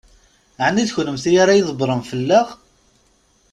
Ɛni 0.65 0.83
d 0.87 0.89
kennemti 0.95 1.31
ara 1.41 1.59
ydebbṛen 1.59 2.01
fell-aɣ? 2.09 2.47